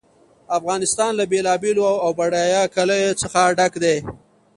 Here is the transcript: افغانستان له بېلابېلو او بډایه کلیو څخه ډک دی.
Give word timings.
افغانستان 0.57 1.11
له 1.19 1.23
بېلابېلو 1.31 1.87
او 2.03 2.09
بډایه 2.19 2.63
کلیو 2.75 3.19
څخه 3.21 3.39
ډک 3.57 3.73
دی. 3.83 3.97